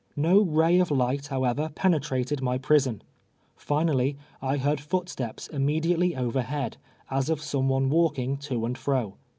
No 0.15 0.41
ray 0.41 0.79
of 0.79 0.89
light, 0.89 1.27
how 1.27 1.43
ever, 1.43 1.69
penetrated 1.69 2.41
my 2.41 2.57
prison. 2.57 3.03
Finally, 3.55 4.17
I 4.41 4.57
heard 4.57 4.81
foot 4.81 5.07
steps 5.09 5.45
immediately 5.49 6.15
overhead, 6.15 6.77
as 7.11 7.29
of 7.29 7.39
some 7.39 7.69
one 7.69 7.87
walking 7.91 8.37
to 8.37 8.65
and 8.65 8.75
fro. 8.75 9.17